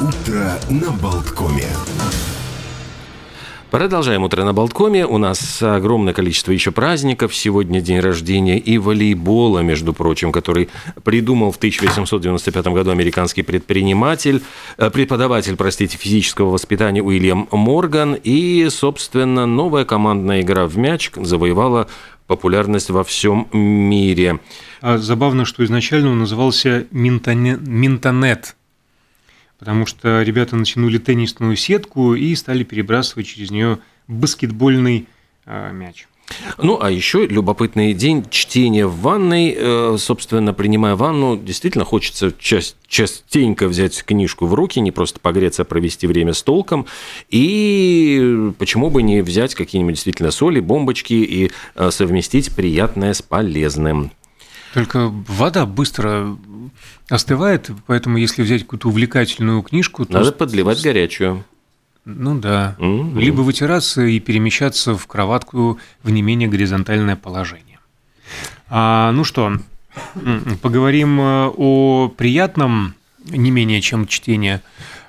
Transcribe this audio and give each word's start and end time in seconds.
Утро 0.00 0.58
на 0.70 0.90
Болткоме. 0.92 1.68
Продолжаем 3.70 4.24
утро 4.24 4.42
на 4.42 4.52
Болткоме. 4.52 5.06
У 5.06 5.16
нас 5.18 5.62
огромное 5.62 6.12
количество 6.12 6.50
еще 6.50 6.72
праздников. 6.72 7.32
Сегодня 7.32 7.80
день 7.80 8.00
рождения 8.00 8.58
и 8.58 8.78
волейбола, 8.78 9.60
между 9.60 9.92
прочим, 9.92 10.32
который 10.32 10.68
придумал 11.04 11.52
в 11.52 11.56
1895 11.56 12.66
году 12.66 12.90
американский 12.90 13.42
предприниматель, 13.42 14.42
э, 14.76 14.90
преподаватель, 14.90 15.54
простите, 15.54 15.96
физического 15.96 16.50
воспитания 16.50 17.00
Уильям 17.00 17.46
Морган. 17.52 18.14
И, 18.14 18.66
собственно, 18.70 19.46
новая 19.46 19.84
командная 19.84 20.40
игра 20.40 20.66
в 20.66 20.76
мяч 20.76 21.12
завоевала 21.14 21.86
популярность 22.26 22.90
во 22.90 23.04
всем 23.04 23.48
мире. 23.52 24.40
А 24.80 24.98
забавно, 24.98 25.44
что 25.44 25.64
изначально 25.64 26.10
он 26.10 26.20
назывался 26.20 26.86
Минтонет 26.90 28.56
потому 29.60 29.84
что 29.84 30.22
ребята 30.22 30.56
натянули 30.56 30.96
теннисную 30.96 31.54
сетку 31.54 32.14
и 32.14 32.34
стали 32.34 32.64
перебрасывать 32.64 33.26
через 33.26 33.50
нее 33.50 33.78
баскетбольный 34.08 35.06
э, 35.44 35.72
мяч. 35.72 36.08
Ну, 36.58 36.80
а 36.80 36.90
еще 36.90 37.26
любопытный 37.26 37.92
день 37.92 38.24
чтения 38.30 38.86
в 38.86 39.00
ванной. 39.00 39.54
Э, 39.56 39.96
собственно, 39.98 40.54
принимая 40.54 40.96
ванну, 40.96 41.36
действительно 41.36 41.84
хочется 41.84 42.32
часть, 42.38 42.76
частенько 42.86 43.68
взять 43.68 44.02
книжку 44.02 44.46
в 44.46 44.54
руки, 44.54 44.80
не 44.80 44.92
просто 44.92 45.20
погреться, 45.20 45.62
а 45.62 45.64
провести 45.64 46.06
время 46.06 46.32
с 46.32 46.42
толком. 46.42 46.86
И 47.28 48.52
почему 48.58 48.90
бы 48.90 49.02
не 49.02 49.22
взять 49.22 49.54
какие-нибудь 49.54 49.94
действительно 49.94 50.30
соли, 50.30 50.60
бомбочки 50.60 51.14
и 51.14 51.50
э, 51.74 51.90
совместить 51.90 52.54
приятное 52.54 53.12
с 53.12 53.20
полезным. 53.20 54.12
Только 54.74 55.08
вода 55.08 55.66
быстро 55.66 56.36
остывает, 57.08 57.70
поэтому 57.86 58.18
если 58.18 58.42
взять 58.42 58.62
какую-то 58.62 58.88
увлекательную 58.88 59.62
книжку, 59.62 60.04
то... 60.06 60.12
Надо 60.12 60.32
подливать 60.32 60.82
горячую. 60.82 61.44
Ну 62.04 62.38
да. 62.38 62.76
Mm-hmm. 62.78 63.18
Либо 63.18 63.40
вытираться 63.40 64.02
и 64.02 64.20
перемещаться 64.20 64.94
в 64.94 65.06
кроватку 65.06 65.78
в 66.02 66.10
не 66.10 66.22
менее 66.22 66.48
горизонтальное 66.48 67.16
положение. 67.16 67.78
А, 68.68 69.10
ну 69.12 69.24
что, 69.24 69.58
поговорим 70.62 71.20
э, 71.20 71.52
о 71.56 72.08
приятном, 72.16 72.94
не 73.24 73.50
менее 73.50 73.80
чем 73.80 74.06
чтение. 74.06 74.62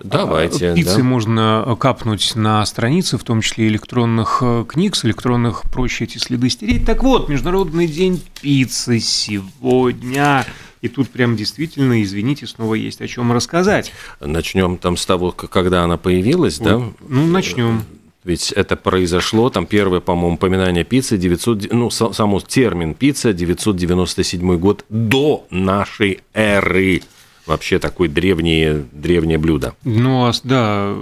Давайте. 0.03 0.73
Пиццы 0.73 0.97
да. 0.97 1.03
можно 1.03 1.77
капнуть 1.79 2.35
на 2.35 2.65
страницы, 2.65 3.17
в 3.17 3.23
том 3.23 3.41
числе 3.41 3.67
электронных 3.67 4.39
э, 4.41 4.65
книг, 4.67 4.95
с 4.95 5.05
электронных 5.05 5.63
проще 5.71 6.05
эти 6.05 6.17
следы 6.17 6.49
стереть. 6.49 6.85
Так 6.85 7.03
вот, 7.03 7.29
Международный 7.29 7.87
день 7.87 8.21
пиццы 8.41 8.99
сегодня. 8.99 10.45
И 10.81 10.87
тут 10.87 11.09
прям 11.09 11.35
действительно, 11.35 12.01
извините, 12.01 12.47
снова 12.47 12.73
есть 12.73 13.01
о 13.01 13.07
чем 13.07 13.31
рассказать. 13.31 13.93
Начнем 14.19 14.77
там 14.77 14.97
с 14.97 15.05
того, 15.05 15.31
когда 15.31 15.83
она 15.83 15.97
появилась, 15.97 16.57
вот. 16.59 16.65
да? 16.65 16.77
Ну, 17.07 17.27
начнем. 17.27 17.83
Ведь 18.23 18.51
это 18.51 18.75
произошло, 18.75 19.49
там 19.49 19.65
первое, 19.65 19.99
по-моему, 19.99 20.35
упоминание 20.35 20.83
пиццы, 20.83 21.17
900, 21.17 21.71
ну, 21.71 21.89
само 21.89 22.39
термин 22.39 22.93
пицца, 22.93 23.33
997 23.33 24.57
год 24.57 24.85
до 24.89 25.47
нашей 25.49 26.19
эры. 26.33 27.01
Вообще 27.45 27.79
такое 27.79 28.07
древнее, 28.07 28.85
древнее 28.91 29.37
блюдо. 29.37 29.75
Ну, 29.83 30.25
а 30.25 30.31
да, 30.43 30.95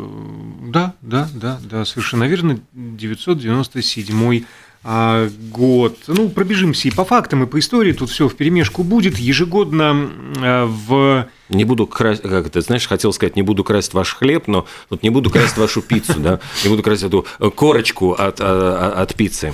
да, 0.62 0.94
да, 1.02 1.30
да, 1.34 1.60
да, 1.64 1.86
совершенно 1.86 2.26
верно, 2.26 2.60
997 2.74 4.44
а, 4.84 5.30
год. 5.52 5.98
Ну, 6.08 6.30
пробежимся 6.30 6.88
и 6.88 6.92
по 6.92 7.04
фактам, 7.04 7.44
и 7.44 7.48
по 7.48 7.60
истории. 7.60 7.92
Тут 7.92 8.10
все 8.10 8.30
в 8.30 8.36
перемешку 8.36 8.84
будет. 8.84 9.18
Ежегодно 9.18 10.10
а, 10.38 10.66
в... 10.66 11.28
Не 11.50 11.66
буду 11.66 11.86
красть, 11.86 12.22
как 12.22 12.48
это, 12.48 12.62
знаешь, 12.62 12.88
хотел 12.88 13.12
сказать, 13.12 13.36
не 13.36 13.42
буду 13.42 13.64
красть 13.64 13.94
ваш 13.94 14.16
хлеб, 14.16 14.48
но 14.48 14.66
вот 14.90 15.04
не 15.04 15.10
буду 15.10 15.30
красть 15.30 15.58
вашу 15.58 15.82
пиццу, 15.82 16.20
да, 16.20 16.40
не 16.64 16.70
буду 16.70 16.84
красть 16.84 17.04
эту 17.04 17.26
корочку 17.56 18.14
от, 18.14 18.38
а, 18.40 18.94
от 19.02 19.16
пиццы. 19.16 19.54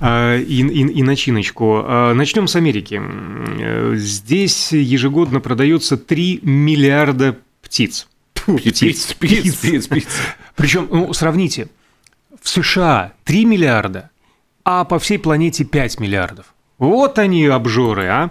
И, 0.00 0.60
и, 0.60 0.80
и 0.98 1.02
начиночку. 1.02 1.82
Начнем 2.14 2.46
с 2.46 2.56
Америки. 2.56 3.00
Здесь 3.96 4.72
ежегодно 4.72 5.40
продается 5.40 5.96
3 5.96 6.40
миллиарда 6.42 7.38
птиц. 7.62 8.08
Птиц, 8.34 8.78
птиц, 8.78 9.14
птиц, 9.14 9.56
птиц. 9.56 9.86
птиц. 9.86 10.08
Причем, 10.54 10.88
ну, 10.90 11.12
сравните, 11.12 11.68
в 12.42 12.48
США 12.48 13.12
3 13.24 13.44
миллиарда, 13.46 14.10
а 14.64 14.84
по 14.84 14.98
всей 14.98 15.18
планете 15.18 15.64
5 15.64 16.00
миллиардов. 16.00 16.54
Вот 16.78 17.18
они 17.18 17.46
обжоры, 17.46 18.06
а! 18.06 18.30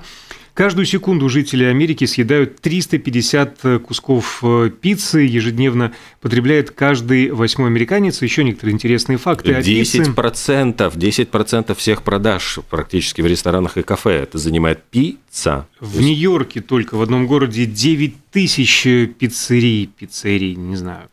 Каждую 0.54 0.86
секунду 0.86 1.30
жители 1.30 1.64
Америки 1.64 2.06
съедают 2.06 2.62
350 2.62 3.82
кусков 3.84 4.40
э, 4.44 4.70
пиццы, 4.70 5.22
ежедневно 5.22 5.94
потребляет 6.22 6.70
каждый 6.70 7.32
восьмой 7.32 7.70
американец. 7.70 8.22
Еще 8.22 8.44
некоторые 8.44 8.76
интересные 8.76 9.18
факты 9.18 9.52
10%, 9.52 10.84
о 10.84 10.90
10% 10.90 11.76
всех 11.76 12.04
продаж 12.04 12.60
практически 12.70 13.22
в 13.22 13.26
ресторанах 13.26 13.78
и 13.78 13.82
кафе 13.82 14.12
это 14.12 14.38
занимает 14.38 14.84
пицца. 14.84 15.68
В 15.80 16.00
Нью-Йорке 16.00 16.62
только 16.62 16.98
в 16.98 17.02
одном 17.02 17.26
городе 17.26 17.66
9 17.66 18.16
тысяч 18.32 18.84
пиццерий, 19.18 19.88
пиццерий, 19.88 20.54
не 20.54 20.76
знаю. 20.76 21.10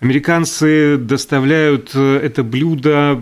Американцы 0.00 0.98
доставляют 0.98 1.92
э, 1.94 2.20
это 2.22 2.42
блюдо 2.42 3.18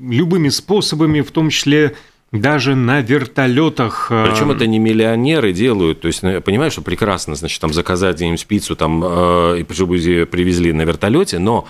любыми 0.00 0.48
способами, 0.48 1.20
в 1.20 1.30
том 1.32 1.50
числе 1.50 1.96
даже 2.32 2.74
на 2.74 3.00
вертолетах. 3.02 4.08
Э, 4.10 4.26
Причем 4.28 4.50
это 4.50 4.66
не 4.66 4.78
миллионеры 4.78 5.52
делают. 5.52 6.00
То 6.00 6.08
есть, 6.08 6.22
ну, 6.22 6.30
я 6.30 6.40
понимаю, 6.40 6.70
что 6.70 6.82
прекрасно, 6.82 7.34
значит, 7.34 7.60
там 7.60 7.72
заказать 7.72 8.16
где-нибудь 8.16 8.46
пиццу, 8.46 8.74
там, 8.74 9.02
э, 9.04 9.60
и 9.60 9.72
чтобы 9.72 9.96
привезли 10.30 10.72
на 10.72 10.82
вертолете, 10.82 11.38
но 11.38 11.68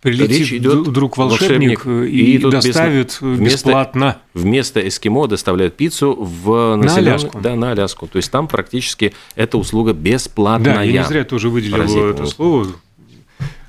Прилетит 0.00 0.38
Речь 0.38 0.52
идет 0.52 0.86
вдруг 0.86 1.16
волшебник, 1.16 1.84
волшебник 1.84 2.12
и, 2.12 2.36
и 2.36 2.38
доставит 2.38 3.20
вместо, 3.20 3.66
бесплатно. 3.66 4.18
Вместо 4.32 4.86
эскимо 4.86 5.26
доставляют 5.26 5.76
пиццу 5.76 6.14
в 6.14 6.76
на 6.76 6.94
Аляску. 6.94 7.40
Да, 7.40 7.56
на 7.56 7.72
Аляску. 7.72 8.06
То 8.06 8.18
есть 8.18 8.30
там 8.30 8.46
практически 8.46 9.12
эта 9.34 9.58
услуга 9.58 9.94
бесплатная. 9.94 10.76
Да, 10.76 10.82
я 10.82 11.02
не 11.02 11.08
зря 11.08 11.24
тоже 11.24 11.48
выделил 11.48 12.10
это 12.10 12.26
слово. 12.26 12.68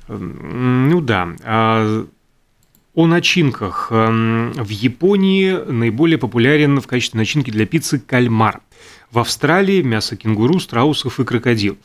Ну 0.06 1.00
да. 1.00 2.04
О 2.94 3.06
начинках. 3.06 3.88
Эм, 3.90 4.52
в 4.52 4.68
Японии 4.68 5.52
наиболее 5.52 6.18
популярен 6.18 6.80
в 6.80 6.86
качестве 6.86 7.18
начинки 7.18 7.50
для 7.50 7.64
пиццы 7.64 8.00
кальмар. 8.00 8.60
В 9.12 9.20
Австралии 9.20 9.82
мясо 9.82 10.16
кенгуру, 10.16 10.58
страусов 10.58 11.20
и 11.20 11.24
крокодилов. 11.24 11.78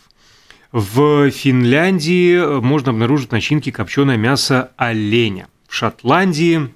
В 0.72 1.30
Финляндии 1.30 2.60
можно 2.60 2.92
обнаружить 2.92 3.32
начинки 3.32 3.72
копченое 3.72 4.18
мясо 4.18 4.72
оленя. 4.78 5.48
В 5.68 5.76
Шотландии 5.76 6.70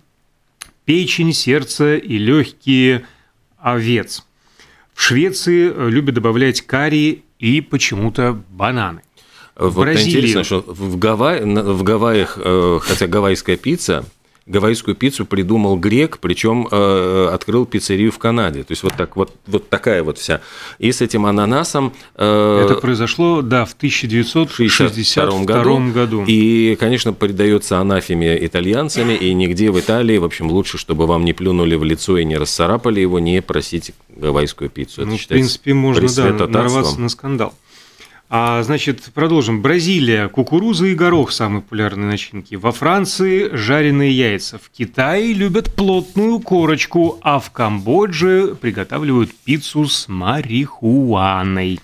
печень, 0.86 1.34
сердце 1.34 1.98
и 1.98 2.18
легкие 2.18 3.06
овец. 3.58 4.26
В 4.94 5.02
Швеции 5.02 5.90
любят 5.90 6.16
добавлять 6.16 6.62
карри 6.62 7.24
и 7.40 7.62
почему-то 7.62 8.42
бананы. 8.50 9.02
Вот 9.56 9.86
Бразилии... 9.86 10.20
интересно, 10.20 10.44
что 10.44 10.64
в, 10.66 10.98
Гавай... 10.98 11.44
в 11.44 11.84
Гавайях, 11.84 12.38
э, 12.42 12.80
хотя 12.82 13.08
гавайская 13.08 13.58
пицца, 13.58 14.06
гавайскую 14.50 14.96
пиццу 14.96 15.26
придумал 15.26 15.78
грек, 15.78 16.18
причем 16.20 16.68
э, 16.70 17.30
открыл 17.32 17.66
пиццерию 17.66 18.12
в 18.12 18.18
Канаде. 18.18 18.64
То 18.64 18.72
есть 18.72 18.84
вот 18.84 18.96
так 18.96 19.16
вот 19.16 19.32
вот 19.46 19.70
такая 19.70 20.04
вот 20.04 20.18
вся. 20.18 20.42
И 20.80 20.92
с 20.92 21.02
этим 21.02 21.26
ананасом. 21.26 21.94
Э, 22.16 22.66
Это 22.66 22.76
произошло, 22.76 23.42
да, 23.42 23.66
в 23.66 23.74
1962 23.74 25.44
году. 25.44 25.92
году. 25.94 26.24
И, 26.26 26.76
конечно, 26.80 27.14
придается 27.14 27.78
анафеме 27.78 28.44
итальянцами, 28.44 29.14
и 29.14 29.34
нигде 29.34 29.72
в 29.72 29.80
Италии, 29.80 30.18
в 30.18 30.26
общем, 30.26 30.50
лучше, 30.50 30.78
чтобы 30.78 31.06
вам 31.06 31.26
не 31.26 31.34
плюнули 31.34 31.76
в 31.76 31.84
лицо 31.84 32.18
и 32.18 32.26
не 32.26 32.36
расцарапали 32.36 33.00
его, 33.00 33.20
не 33.20 33.42
просите 33.42 33.94
гавайскую 34.10 34.70
пиццу. 34.70 35.02
Это 35.02 35.12
ну, 35.12 35.18
в 35.18 35.28
принципе, 35.28 35.74
можно 35.76 36.08
да, 36.10 36.48
нарваться 36.48 37.00
на 37.00 37.10
скандал. 37.10 37.54
А, 38.32 38.62
значит, 38.62 39.10
продолжим. 39.16 39.64
Бразилия. 39.64 40.28
Кукуруза 40.28 40.86
и 40.86 40.94
горох– 40.94 41.32
самые 41.32 41.64
популярные 41.64 42.06
начинки. 42.06 42.54
Во 42.54 42.72
Франции– 42.72 43.50
жареные 43.54 44.12
яйца. 44.12 44.60
В 44.60 44.70
Китае 44.70 45.34
любят 45.34 45.74
плотную 45.74 46.40
корочку, 46.40 47.18
а 47.24 47.40
в 47.40 47.50
Камбодже 47.50 48.54
приготавливают 48.54 49.34
пиццу 49.34 49.88
с 49.88 50.08
марихуаной. 50.08 51.80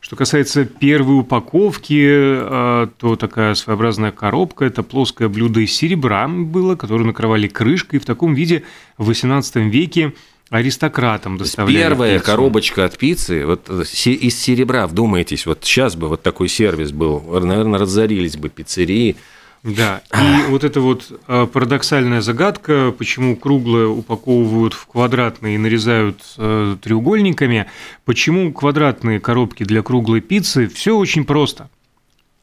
Что 0.00 0.16
касается 0.16 0.64
первой 0.64 1.20
упаковки, 1.20 2.08
а, 2.10 2.88
то 2.98 3.14
такая 3.14 3.54
своеобразная 3.54 4.10
коробка– 4.10 4.64
это 4.66 4.82
плоское 4.82 5.28
блюдо 5.28 5.60
из 5.60 5.72
серебра 5.72 6.26
было, 6.26 6.74
которое 6.74 7.04
накрывали 7.04 7.46
крышкой. 7.46 8.00
В 8.00 8.04
таком 8.04 8.34
виде 8.34 8.64
в 8.96 9.08
XVIII 9.08 9.68
веке 9.68 10.12
аристократам 10.50 11.36
доставляли 11.36 11.76
Первая 11.76 12.18
пиццу. 12.18 12.26
коробочка 12.26 12.84
от 12.84 12.96
пиццы 12.96 13.44
вот 13.44 13.68
из 13.68 14.38
серебра, 14.38 14.86
вдумайтесь, 14.86 15.46
вот 15.46 15.64
сейчас 15.64 15.96
бы 15.96 16.08
вот 16.08 16.22
такой 16.22 16.48
сервис 16.48 16.92
был, 16.92 17.20
наверное, 17.20 17.78
разорились 17.78 18.36
бы 18.36 18.48
пиццерии, 18.48 19.16
Да, 19.64 20.02
и 20.14 20.50
вот 20.50 20.62
эта 20.62 20.80
вот 20.80 21.20
э, 21.26 21.46
парадоксальная 21.52 22.20
загадка, 22.20 22.94
почему 22.96 23.36
круглое 23.36 23.88
упаковывают 23.88 24.72
в 24.72 24.86
квадратные 24.86 25.56
и 25.56 25.58
нарезают 25.58 26.22
э, 26.38 26.76
треугольниками, 26.80 27.66
почему 28.04 28.52
квадратные 28.52 29.18
коробки 29.18 29.64
для 29.64 29.82
круглой 29.82 30.20
пиццы, 30.20 30.68
все 30.68 30.96
очень 30.96 31.24
просто. 31.24 31.68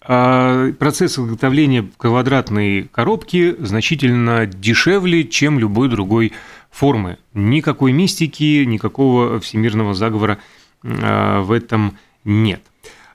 А 0.08 0.72
процесс 0.74 1.18
изготовления 1.18 1.88
квадратной 1.98 2.84
коробки 2.92 3.56
значительно 3.60 4.46
дешевле, 4.46 5.24
чем 5.24 5.58
любой 5.58 5.90
другой 5.90 6.34
формы. 6.76 7.18
Никакой 7.34 7.94
мистики, 7.94 8.66
никакого 8.66 9.40
всемирного 9.40 9.94
заговора 9.94 10.40
э, 10.84 11.40
в 11.40 11.52
этом 11.52 11.98
нет. 12.26 12.62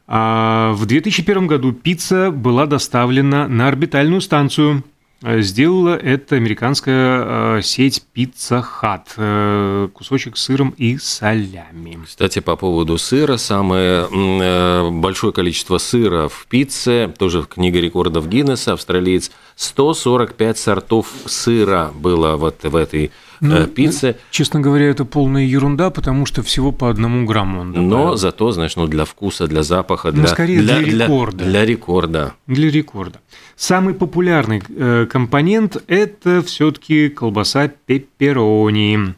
А 0.06 0.72
в 0.72 0.86
2001 0.86 1.46
году 1.46 1.72
пицца 1.72 2.30
была 2.30 2.66
доставлена 2.66 3.46
на 3.48 3.68
орбитальную 3.68 4.22
станцию. 4.22 4.82
Сделала 5.22 5.94
это 5.94 6.36
американская 6.36 7.60
сеть 7.60 8.02
Pizza 8.16 8.64
Hut. 8.64 9.02
Э, 9.18 9.88
кусочек 9.92 10.38
с 10.38 10.44
сыром 10.44 10.74
и 10.78 10.96
солями. 10.96 11.98
Кстати, 12.06 12.38
по 12.38 12.56
поводу 12.56 12.96
сыра. 12.96 13.36
Самое 13.36 14.08
э, 14.10 14.90
большое 14.90 15.34
количество 15.34 15.76
сыра 15.76 16.28
в 16.28 16.46
пицце, 16.48 17.12
тоже 17.18 17.42
книга 17.42 17.78
рекордов 17.80 18.28
Гиннесса, 18.30 18.72
австралиец, 18.72 19.30
145 19.56 20.56
сортов 20.56 21.12
сыра 21.26 21.92
было 21.94 22.36
вот 22.36 22.64
в 22.64 22.74
этой 22.74 23.12
ну, 23.40 23.56
э, 23.56 23.66
пиццы. 23.66 24.16
Честно 24.30 24.60
говоря, 24.60 24.86
это 24.86 25.04
полная 25.04 25.44
ерунда, 25.44 25.90
потому 25.90 26.26
что 26.26 26.42
всего 26.42 26.72
по 26.72 26.90
одному 26.90 27.24
грамму 27.26 27.60
он 27.60 27.72
добавил. 27.72 27.88
Но 27.88 28.16
зато, 28.16 28.52
знаешь, 28.52 28.76
ну, 28.76 28.86
для 28.86 29.04
вкуса, 29.04 29.46
для 29.46 29.62
запаха, 29.62 30.08
ну, 30.08 30.14
для, 30.14 30.22
ну, 30.22 30.28
скорее 30.28 30.60
для, 30.60 30.78
для 30.80 31.04
рекорда. 31.04 31.44
Для, 31.44 31.50
для 31.50 31.64
рекорда. 31.64 32.34
Для 32.46 32.70
рекорда. 32.70 33.20
Самый 33.56 33.94
популярный 33.94 34.62
э, 34.68 35.06
компонент– 35.10 35.82
это 35.86 36.42
все-таки 36.42 37.08
колбаса 37.08 37.68
пепперони. 37.68 39.14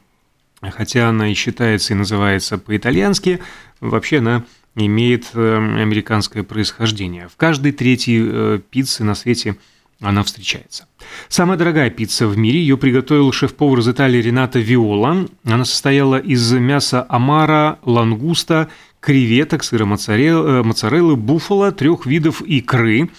Хотя 0.61 1.09
она 1.09 1.29
и 1.29 1.35
считается 1.35 1.93
и 1.93 1.97
называется 1.97 2.57
по-итальянски, 2.57 3.41
вообще 3.81 4.19
она 4.19 4.45
имеет 4.77 5.31
э, 5.35 5.57
американское 5.57 6.45
происхождение. 6.45 7.29
В 7.29 7.37
каждой 7.37 7.73
третьей 7.73 8.23
э, 8.25 8.61
пицце 8.71 9.03
на 9.05 9.15
свете– 9.15 9.57
она 10.03 10.23
встречается. 10.23 10.87
Самая 11.29 11.59
дорогая 11.59 11.91
пицца 11.91 12.27
в 12.27 12.37
мире, 12.37 12.61
ее 12.61 12.77
приготовил 12.77 13.33
шеф-повар 13.33 13.81
из 13.81 13.89
Италии 13.89 14.21
Ренато 14.21 14.59
Виола. 14.59 15.27
Она 15.45 15.65
состояла 15.65 16.17
из 16.17 16.53
мяса 16.53 17.05
омара, 17.09 17.79
лангуста, 17.85 18.69
креветок, 19.01 19.65
сыра 19.65 19.85
моцареллы, 19.85 20.63
моцареллы 20.63 21.17
буффало, 21.17 21.73
трех 21.73 22.07
видов 22.07 22.41
икры. 22.43 23.11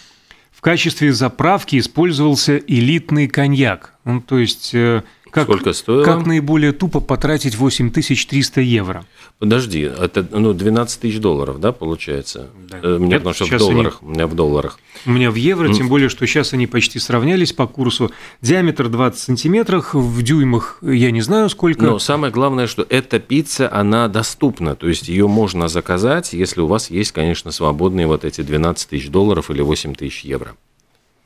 В 0.51 0.62
качестве 0.62 1.12
заправки 1.12 1.78
использовался 1.78 2.57
элитный 2.57 3.28
коньяк. 3.28 3.94
Ну, 4.06 4.22
то 4.22 4.38
есть 4.40 4.74
э, 4.74 5.04
как, 5.33 5.45
Сколько 5.45 5.74
стоило? 5.74 6.03
Как 6.03 6.27
наиболее 6.27 6.74
тупо 6.74 7.00
потратить 7.00 7.56
8300 7.57 8.62
евро? 8.62 9.03
Подожди, 9.39 9.80
это 9.80 10.27
ну, 10.30 10.53
12 10.53 11.01
тысяч 11.01 11.19
долларов, 11.19 11.59
да, 11.59 11.71
получается? 11.71 12.51
Да. 12.69 12.97
У 12.97 13.00
меня, 13.00 13.18
потому 13.18 13.33
что 13.33 13.45
в 13.45 13.57
долларах, 13.57 13.97
они... 14.03 14.12
у 14.12 14.13
меня 14.13 14.27
в 14.27 14.35
долларах. 14.35 14.80
У 15.07 15.09
меня 15.09 15.31
в 15.31 15.35
евро, 15.35 15.69
мм. 15.69 15.74
тем 15.74 15.89
более, 15.89 16.09
что 16.09 16.27
сейчас 16.27 16.53
они 16.53 16.68
почти 16.68 17.00
сравнялись 17.00 17.51
по 17.51 17.65
курсу. 17.65 18.12
Диаметр 18.44 18.89
20 18.89 19.19
сантиметров, 19.19 19.95
в 19.95 20.21
дюймах 20.21 20.77
я 20.83 21.09
не 21.09 21.21
знаю 21.21 21.50
сколько. 21.50 21.81
Но 21.81 21.97
самое 21.97 22.31
главное, 22.31 22.68
что 22.68 22.85
эта 22.88 23.19
пицца, 23.19 23.74
она 23.74 24.07
доступна, 24.09 24.75
то 24.75 24.88
есть 24.88 25.07
ее 25.07 25.27
можно 25.27 25.68
заказать, 25.68 26.33
если 26.33 26.62
у 26.62 26.68
вас 26.68 26.91
есть, 26.91 27.12
конечно, 27.12 27.50
свободные 27.50 28.06
вот 28.06 28.24
эти 28.24 28.41
12 28.41 28.88
тысяч 28.88 29.09
долларов 29.09 29.50
или 29.50 29.63
8 29.63 29.95
тысяч 29.95 30.25
евро. 30.25 30.56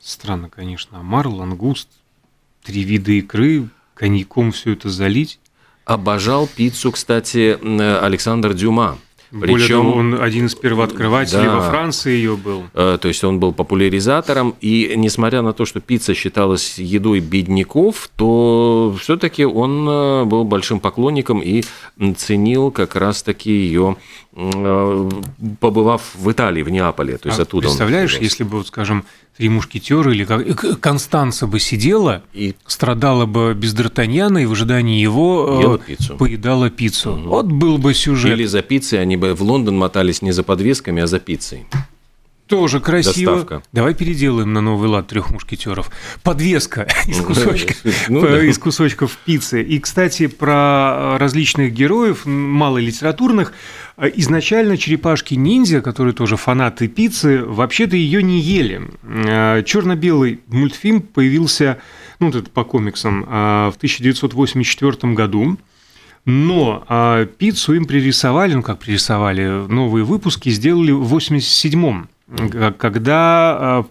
Странно, 0.00 0.48
конечно. 0.48 0.98
Омар, 0.98 1.28
лангуст, 1.28 1.88
три 2.64 2.84
вида 2.84 3.12
икры, 3.12 3.68
коньяком 3.98 4.52
все 4.52 4.72
это 4.72 4.88
залить. 4.88 5.40
Обожал 5.84 6.46
пиццу, 6.46 6.92
кстати, 6.92 7.58
Александр 8.00 8.54
Дюма. 8.54 8.98
Причем 9.30 9.48
Более 9.48 9.68
того, 9.68 9.92
он 9.92 10.22
один 10.22 10.46
из 10.46 10.54
первооткрывателей 10.54 11.44
да, 11.44 11.56
во 11.56 11.62
Франции 11.62 12.12
ее 12.12 12.36
был. 12.36 12.64
Э, 12.72 12.98
то 13.00 13.08
есть 13.08 13.22
он 13.24 13.38
был 13.38 13.52
популяризатором, 13.52 14.54
и 14.60 14.94
несмотря 14.96 15.42
на 15.42 15.52
то, 15.52 15.66
что 15.66 15.80
пицца 15.80 16.14
считалась 16.14 16.78
едой 16.78 17.20
бедняков, 17.20 18.08
то 18.16 18.96
все-таки 18.98 19.44
он 19.44 19.86
э, 19.88 20.24
был 20.24 20.44
большим 20.44 20.80
поклонником 20.80 21.40
и 21.40 21.62
ценил 22.16 22.70
как 22.70 22.96
раз-таки 22.96 23.50
ее, 23.50 23.96
э, 24.34 25.10
побывав 25.60 26.02
в 26.14 26.30
Италии, 26.32 26.62
в 26.62 26.70
Неаполе. 26.70 27.18
То 27.18 27.28
есть 27.28 27.38
а 27.38 27.42
оттуда 27.42 27.68
представляешь, 27.68 28.16
он 28.16 28.22
если 28.22 28.44
бы, 28.44 28.58
вот, 28.58 28.68
скажем, 28.68 29.04
Три 29.38 29.48
мушкетера 29.48 30.12
или 30.12 30.24
как 30.24 30.80
Констанца 30.80 31.46
бы 31.46 31.60
сидела 31.60 32.24
и 32.34 32.56
страдала 32.66 33.24
бы 33.24 33.54
без 33.54 33.72
Д'Артаньяна 33.72 34.42
и 34.42 34.46
в 34.46 34.52
ожидании 34.52 35.00
его 35.00 35.60
Ела 35.62 35.78
пиццу. 35.78 36.16
поедала 36.16 36.70
пиццу. 36.70 37.12
Угу. 37.12 37.28
Вот 37.28 37.46
был 37.46 37.78
бы 37.78 37.94
сюжет. 37.94 38.32
Или 38.32 38.46
за 38.46 38.62
пиццей 38.62 39.00
они 39.00 39.16
бы 39.18 39.34
в 39.34 39.42
Лондон 39.42 39.76
мотались 39.76 40.22
не 40.22 40.32
за 40.32 40.42
подвесками, 40.42 41.02
а 41.02 41.06
за 41.06 41.18
пиццей. 41.18 41.66
Тоже 42.48 42.80
красиво. 42.80 43.32
Доставка. 43.32 43.62
Давай 43.72 43.94
переделаем 43.94 44.54
на 44.54 44.62
новый 44.62 44.88
лад 44.88 45.06
трех 45.06 45.30
мушкетеров. 45.30 45.90
Подвеска 46.22 46.88
из, 47.06 47.20
кусочка, 47.20 47.74
ну, 48.08 48.22
да. 48.22 48.42
из 48.42 48.58
кусочков 48.58 49.18
пиццы. 49.26 49.62
И, 49.62 49.78
кстати, 49.78 50.28
про 50.28 51.18
различных 51.18 51.74
героев, 51.74 52.24
мало 52.24 52.78
литературных. 52.78 53.52
Изначально 53.98 54.78
черепашки-ниндзя, 54.78 55.82
которые 55.82 56.14
тоже 56.14 56.36
фанаты 56.36 56.88
пиццы, 56.88 57.44
вообще-то 57.44 57.96
ее 57.96 58.22
не 58.22 58.40
ели. 58.40 58.80
А, 59.02 59.62
Черно-белый 59.62 60.40
мультфильм 60.46 61.02
появился, 61.02 61.78
ну, 62.18 62.30
это 62.30 62.44
по 62.44 62.64
комиксам, 62.64 63.24
в 63.24 63.74
1984 63.76 65.12
году. 65.12 65.58
Но 66.30 66.84
а, 66.88 67.24
пиццу 67.24 67.72
им 67.72 67.86
пририсовали, 67.86 68.52
ну 68.52 68.62
как 68.62 68.80
пририсовали, 68.80 69.66
новые 69.66 70.04
выпуски 70.04 70.50
сделали 70.50 70.92
в 70.92 71.14
87-м 71.14 72.10
когда 72.76 73.56
а, 73.58 73.82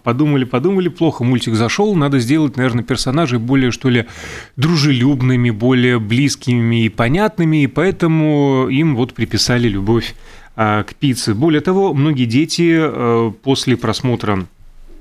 плохо 0.88 1.24
мультик 1.24 1.54
зашел, 1.54 1.96
надо 1.96 2.20
сделать, 2.20 2.56
наверное, 2.56 2.84
персонажей 2.84 3.40
более, 3.40 3.72
что 3.72 3.88
ли, 3.88 4.06
дружелюбными, 4.54 5.50
более 5.50 5.98
близкими 5.98 6.84
и 6.84 6.88
понятными, 6.88 7.64
и 7.64 7.66
поэтому 7.66 8.68
им 8.68 8.94
вот 8.94 9.14
приписали 9.14 9.66
любовь 9.66 10.14
а, 10.54 10.84
к 10.84 10.94
пицце. 10.94 11.34
Более 11.34 11.60
того, 11.60 11.92
многие 11.92 12.26
дети 12.26 12.76
а, 12.78 13.32
после 13.42 13.76
просмотра 13.76 14.46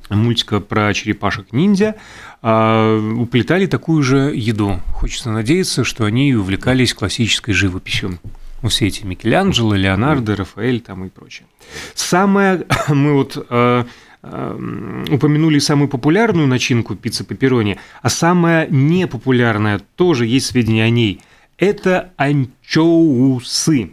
мультика 0.09 0.59
про 0.59 0.93
черепашек-ниндзя 0.93 1.95
уплетали 2.41 3.65
такую 3.65 4.03
же 4.03 4.31
еду. 4.35 4.79
Хочется 4.93 5.31
надеяться, 5.31 5.83
что 5.83 6.05
они 6.05 6.33
увлекались 6.35 6.93
классической 6.93 7.53
живописью. 7.53 8.19
Ну, 8.61 8.69
все 8.69 8.87
эти 8.87 9.03
Микеланджело, 9.03 9.75
Леонардо, 9.75 10.35
Рафаэль 10.35 10.81
там 10.81 11.05
и 11.05 11.09
прочее. 11.09 11.47
Самое, 11.93 12.65
мы 12.87 13.13
вот 13.13 13.45
э, 13.49 13.83
э, 14.23 15.03
упомянули 15.11 15.59
самую 15.59 15.89
популярную 15.89 16.47
начинку 16.47 16.95
пиццы 16.95 17.23
пепперони, 17.23 17.77
а 18.01 18.09
самая 18.09 18.67
непопулярная, 18.67 19.79
тоже 19.95 20.25
есть 20.25 20.47
сведения 20.47 20.85
о 20.85 20.89
ней, 20.89 21.21
это 21.57 22.13
анчоусы. 22.17 23.91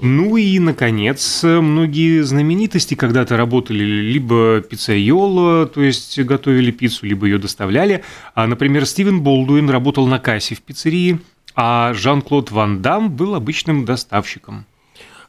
Ну 0.00 0.36
и, 0.36 0.58
наконец, 0.58 1.42
многие 1.44 2.22
знаменитости 2.22 2.94
когда-то 2.94 3.36
работали 3.36 3.84
либо 3.84 4.60
пиццайоло, 4.60 5.66
то 5.66 5.82
есть 5.82 6.18
готовили 6.20 6.70
пиццу, 6.70 7.06
либо 7.06 7.26
ее 7.26 7.38
доставляли. 7.38 8.02
А, 8.34 8.46
например, 8.46 8.86
Стивен 8.86 9.22
Болдуин 9.22 9.70
работал 9.70 10.06
на 10.06 10.18
кассе 10.18 10.54
в 10.54 10.62
пиццерии– 10.62 11.20
а 11.54 11.92
Жан-Клод 11.94 12.50
Ван 12.50 12.82
Дам 12.82 13.10
был 13.10 13.34
обычным 13.34 13.84
доставщиком. 13.84 14.66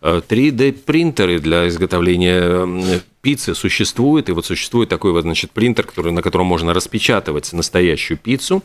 3D-принтеры 0.05 1.35
э, 1.35 1.39
для 1.39 1.67
изготовления 1.67 3.01
пиццы 3.21 3.55
существуют, 3.55 4.29
и 4.29 4.33
вот 4.33 4.45
существует 4.45 4.87
такой 4.89 5.11
вот, 5.11 5.23
значит, 5.23 5.49
принтер, 5.49 5.85
который, 5.85 6.11
на 6.11 6.21
котором 6.21 6.45
можно 6.45 6.75
распечатывать 6.75 7.51
настоящую 7.53 8.17
пиццу. 8.17 8.63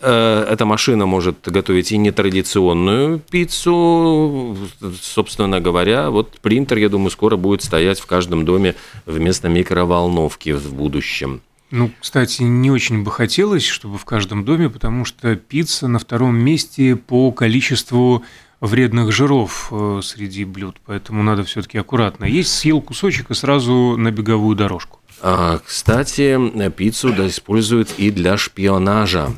Э, 0.00 0.46
эта 0.50 0.64
машина 0.64 1.04
может 1.04 1.46
готовить 1.46 1.92
и 1.92 1.98
нетрадиционную 1.98 3.18
пиццу, 3.18 4.56
собственно 5.02 5.60
говоря, 5.60 6.10
вот 6.10 6.40
принтер, 6.40 6.78
я 6.78 6.88
думаю, 6.88 7.10
скоро 7.10 7.36
будет 7.36 7.62
стоять 7.62 8.00
в 8.00 8.06
каждом 8.06 8.46
доме 8.46 8.74
вместо 9.04 9.48
микроволновки 9.48 10.50
в 10.50 10.72
будущем. 10.72 11.42
Ну, 11.70 11.90
кстати, 12.00 12.42
не 12.42 12.70
очень 12.70 13.04
бы 13.04 13.10
хотелось, 13.10 13.66
чтобы 13.66 13.98
в 13.98 14.06
каждом 14.06 14.42
доме, 14.46 14.70
потому 14.70 15.04
что 15.04 15.36
пицца 15.36 15.86
на 15.86 15.98
втором 15.98 16.34
месте 16.34 16.96
по 16.96 17.30
количеству 17.30 18.24
вредных 18.60 19.12
жиров 19.12 19.68
э, 19.70 20.00
среди 20.02 20.44
блюд, 20.44 20.76
поэтому 20.86 21.22
надо 21.22 21.44
все-таки 21.44 21.78
аккуратно. 21.78 22.24
Есть 22.24 22.56
съел 22.56 22.80
кусочек 22.80 23.30
и 23.30 23.34
сразу 23.34 23.96
на 23.96 24.10
беговую 24.10 24.56
дорожку. 24.56 24.98
А, 25.20 25.58
кстати, 25.64 26.38
пиццу 26.70 27.12
да, 27.12 27.26
используют 27.26 27.94
и 27.98 28.10
для 28.10 28.36
шпионажа. 28.36 29.30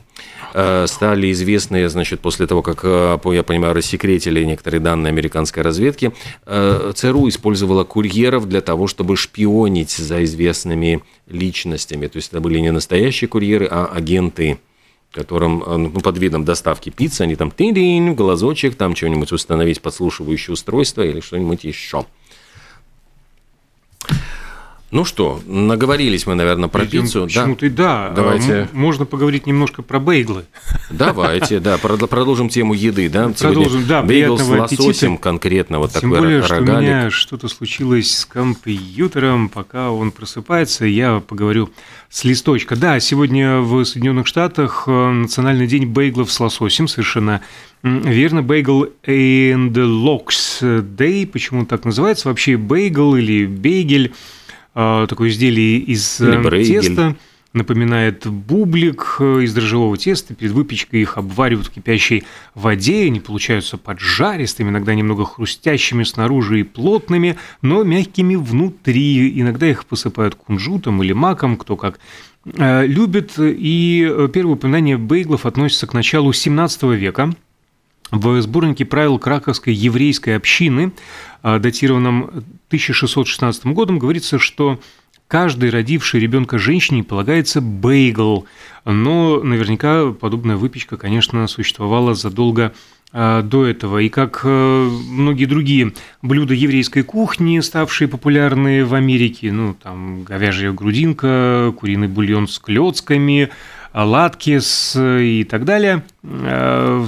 стали 0.52 1.32
известны, 1.32 1.88
значит, 1.88 2.20
после 2.20 2.46
того, 2.46 2.62
как, 2.62 2.84
я 2.84 3.42
понимаю, 3.42 3.72
рассекретили 3.72 4.44
некоторые 4.44 4.80
данные 4.80 5.10
американской 5.10 5.62
разведки, 5.62 6.12
ЦРУ 6.44 7.28
использовала 7.28 7.84
курьеров 7.84 8.48
для 8.48 8.60
того, 8.60 8.88
чтобы 8.88 9.16
шпионить 9.16 9.92
за 9.92 10.22
известными 10.24 11.02
личностями. 11.26 12.08
То 12.08 12.16
есть 12.16 12.30
это 12.32 12.40
были 12.40 12.58
не 12.58 12.72
настоящие 12.72 13.28
курьеры, 13.28 13.66
а 13.70 13.86
агенты 13.86 14.58
которым 15.12 15.64
ну, 15.66 15.90
под 16.00 16.18
видом 16.18 16.44
доставки 16.44 16.90
пиццы, 16.90 17.22
они 17.22 17.36
там 17.36 17.50
тын 17.50 18.14
глазочек, 18.14 18.76
там 18.76 18.94
что-нибудь 18.94 19.32
установить, 19.32 19.80
подслушивающее 19.80 20.52
устройство 20.52 21.02
или 21.02 21.20
что-нибудь 21.20 21.64
еще. 21.64 22.06
Ну 24.90 25.04
что, 25.04 25.40
наговорились 25.46 26.26
мы, 26.26 26.34
наверное, 26.34 26.68
про 26.68 26.80
Перейдем 26.80 27.02
пиццу. 27.02 27.24
Почему-то 27.24 27.70
да. 27.70 28.08
да. 28.08 28.14
Давайте. 28.14 28.68
Можно 28.72 29.04
поговорить 29.04 29.46
немножко 29.46 29.82
про 29.82 30.00
бейглы. 30.00 30.46
Давайте, 30.90 31.60
да. 31.60 31.78
Продолжим 31.78 32.48
тему 32.48 32.74
еды, 32.74 33.08
да. 33.08 33.28
Продолжим, 33.28 33.86
да. 33.86 34.02
Бейгл 34.02 34.36
с 34.36 34.48
лососем 34.48 35.16
конкретно 35.16 35.78
вот 35.78 35.92
Тем 35.92 36.10
такой 36.10 36.18
более, 36.18 36.40
рогалик. 36.40 36.64
что 36.64 36.76
у 36.76 36.80
меня 36.80 37.10
что-то 37.10 37.48
случилось 37.48 38.18
с 38.18 38.26
компьютером, 38.26 39.48
пока 39.48 39.92
он 39.92 40.10
просыпается, 40.10 40.86
я 40.86 41.20
поговорю 41.20 41.70
с 42.08 42.24
листочка. 42.24 42.74
Да, 42.74 42.98
сегодня 42.98 43.60
в 43.60 43.84
Соединенных 43.84 44.26
Штатах 44.26 44.84
э, 44.88 44.90
национальный 44.90 45.68
день 45.68 45.86
бейглов 45.86 46.32
с 46.32 46.40
лососем, 46.40 46.88
совершенно 46.88 47.42
верно. 47.84 48.42
Бейгл 48.42 48.88
and 49.06 49.72
Lox 49.72 50.60
Day, 50.60 51.28
почему 51.28 51.64
так 51.64 51.84
называется? 51.84 52.28
Вообще 52.28 52.56
бейгл 52.56 53.14
или 53.14 53.46
бейгель– 53.46 54.12
а, 54.22 54.39
такое 54.74 55.30
изделие 55.30 55.78
из 55.78 56.20
э, 56.20 56.64
теста, 56.64 57.16
напоминает 57.52 58.26
бублик 58.26 59.16
э, 59.18 59.42
из 59.42 59.52
дрожжевого 59.52 59.96
теста. 59.96 60.34
Перед 60.34 60.52
выпечкой 60.52 61.00
их 61.00 61.18
обваривают 61.18 61.68
в 61.68 61.70
кипящей 61.70 62.24
воде, 62.54 63.04
они 63.06 63.18
получаются 63.20 63.76
поджаристыми, 63.76 64.70
иногда 64.70 64.94
немного 64.94 65.24
хрустящими 65.24 66.04
снаружи 66.04 66.60
и 66.60 66.62
плотными, 66.62 67.36
но 67.62 67.82
мягкими 67.82 68.36
внутри. 68.36 69.40
Иногда 69.40 69.68
их 69.68 69.86
посыпают 69.86 70.36
кунжутом 70.36 71.02
или 71.02 71.12
маком, 71.12 71.56
кто 71.56 71.76
как 71.76 71.98
э, 72.44 72.86
любит. 72.86 73.32
И 73.38 74.28
первое 74.32 74.54
упоминание 74.54 74.98
бейглов 74.98 75.46
относится 75.46 75.86
к 75.88 75.94
началу 75.94 76.32
17 76.32 76.82
века– 76.82 77.32
в 78.10 78.40
сборнике 78.42 78.84
правил 78.84 79.18
Краковской 79.18 79.72
еврейской 79.72 80.36
общины, 80.36 80.92
а, 81.42 81.58
датированном 81.58 82.44
1616 82.68 83.66
годом, 83.72 83.98
говорится, 83.98 84.38
что 84.38 84.80
каждой 85.28 85.70
родившей 85.70 86.20
ребенка 86.20 86.58
женщине 86.58 87.04
полагается 87.04 87.60
бейгл, 87.60 88.46
но 88.84 89.40
наверняка 89.42 90.10
подобная 90.12 90.56
выпечка, 90.56 90.96
конечно, 90.96 91.46
существовала 91.46 92.14
задолго 92.14 92.72
а, 93.12 93.42
до 93.42 93.66
этого. 93.66 93.98
И 93.98 94.08
как 94.08 94.42
э, 94.44 94.88
многие 95.08 95.46
другие 95.46 95.92
блюда 96.22 96.54
еврейской 96.54 97.02
кухни, 97.02 97.58
ставшие 97.58 98.06
популярны 98.06 98.84
в 98.84 98.94
Америке, 98.94 99.50
ну, 99.50 99.74
там, 99.74 100.22
говяжья 100.22 100.70
грудинка, 100.70 101.74
куриный 101.76 102.06
бульон 102.06 102.46
с 102.46 102.60
клетками, 102.60 103.50
латкис 103.92 104.96
и 104.96 105.44
так 105.48 105.64
далее. 105.64 106.04
Э, 106.22 107.04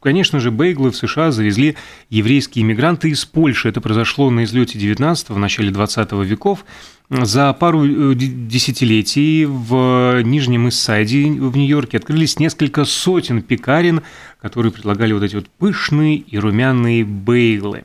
конечно 0.00 0.40
же, 0.40 0.50
бейглы 0.50 0.90
в 0.90 0.96
США 0.96 1.32
завезли 1.32 1.76
еврейские 2.10 2.64
иммигранты 2.64 3.10
из 3.10 3.24
Польши. 3.24 3.68
Это 3.68 3.80
произошло 3.80 4.30
на 4.30 4.44
излете 4.44 4.78
19-го, 4.78 5.34
в 5.34 5.38
начале 5.38 5.70
20 5.70 6.12
веков. 6.12 6.64
За 7.10 7.52
пару 7.52 7.84
э, 7.84 8.14
десятилетий 8.14 9.44
в 9.44 10.22
Нижнем 10.22 10.68
Иссайде 10.68 11.26
в 11.26 11.56
Нью-Йорке 11.56 11.98
открылись 11.98 12.38
несколько 12.38 12.84
сотен 12.84 13.42
пекарен, 13.42 14.02
которые 14.40 14.72
предлагали 14.72 15.12
вот 15.12 15.22
эти 15.22 15.34
вот 15.34 15.48
пышные 15.58 16.16
и 16.16 16.38
румяные 16.38 17.04
бейглы. 17.04 17.84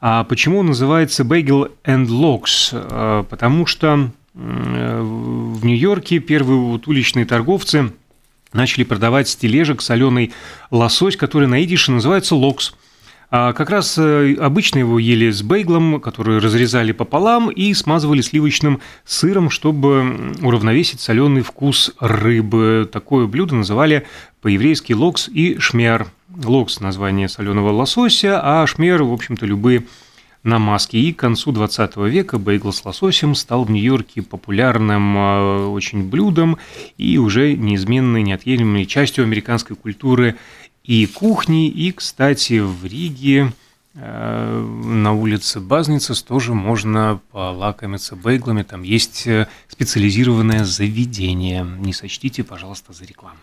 А 0.00 0.22
почему 0.24 0.58
он 0.58 0.66
называется 0.66 1.22
Bagel 1.22 1.72
and? 1.84 2.08
Э, 2.72 3.24
потому 3.28 3.66
что 3.66 4.10
в 4.34 5.64
Нью-Йорке 5.64 6.18
первые 6.18 6.58
вот 6.58 6.88
уличные 6.88 7.24
торговцы 7.24 7.92
начали 8.52 8.84
продавать 8.84 9.28
с 9.28 9.36
тележек 9.36 9.82
соленый 9.82 10.32
лосось, 10.70 11.16
который 11.16 11.48
на 11.48 11.62
идише 11.62 11.92
называется 11.92 12.34
локс. 12.34 12.74
А 13.30 13.52
как 13.52 13.70
раз 13.70 13.98
э, 13.98 14.36
обычно 14.40 14.78
его 14.78 14.98
ели 14.98 15.30
с 15.30 15.42
бейглом, 15.42 16.00
который 16.00 16.38
разрезали 16.38 16.92
пополам 16.92 17.50
и 17.50 17.74
смазывали 17.74 18.20
сливочным 18.20 18.80
сыром, 19.04 19.50
чтобы 19.50 20.32
уравновесить 20.40 21.00
соленый 21.00 21.42
вкус 21.42 21.92
рыбы. 21.98 22.88
Такое 22.92 23.26
блюдо 23.26 23.56
называли 23.56 24.06
по-еврейски 24.40 24.92
локс 24.92 25.28
и 25.28 25.58
шмер. 25.58 26.06
Локс– 26.44 26.78
название 26.80 27.28
соленого 27.28 27.70
лосося, 27.70 28.40
а 28.40 28.66
шмер, 28.66 29.02
в 29.02 29.12
общем-то, 29.12 29.46
любые 29.46 29.84
на 30.44 30.58
маске. 30.58 31.00
И 31.00 31.12
к 31.12 31.18
концу 31.18 31.50
20 31.50 31.96
века 31.96 32.38
бейгл 32.38 32.72
с 32.72 32.84
лососем 32.84 33.34
стал 33.34 33.64
в 33.64 33.70
Нью-Йорке 33.70 34.22
популярным 34.22 35.16
э, 35.16 35.66
очень 35.66 36.08
блюдом 36.08 36.58
и 36.96 37.18
уже 37.18 37.54
неизменной, 37.54 38.22
неотъемлемой 38.22 38.86
частью 38.86 39.24
американской 39.24 39.74
культуры 39.74 40.36
и 40.84 41.06
кухни. 41.06 41.68
И, 41.68 41.90
кстати, 41.90 42.60
в 42.60 42.84
Риге 42.84 43.52
на 43.94 45.12
улице 45.12 45.60
Базница 45.60 46.14
тоже 46.24 46.52
можно 46.52 47.20
полакомиться 47.30 48.16
бейглами. 48.16 48.62
Там 48.62 48.82
есть 48.82 49.26
э, 49.26 49.46
специализированное 49.68 50.64
заведение. 50.64 51.64
Не 51.78 51.92
сочтите, 51.92 52.42
пожалуйста, 52.42 52.92
за 52.92 53.04
рекламу. 53.04 53.36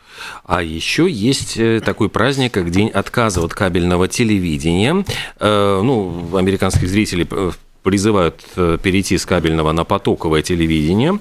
А 0.43 0.61
еще 0.61 1.09
есть 1.09 1.57
э, 1.57 1.79
такой 1.79 2.09
праздник, 2.09 2.53
как 2.53 2.69
День 2.69 2.89
отказа 2.89 3.41
от 3.41 3.53
кабельного 3.53 4.09
телевидения. 4.09 5.05
Ну, 5.39 6.35
американских 6.35 6.89
зрителей 6.89 7.27
призывают 7.81 8.43
перейти 8.55 9.17
с 9.17 9.25
кабельного 9.25 9.71
на 9.71 9.85
потоковое 9.85 10.41
телевидение. 10.41 11.19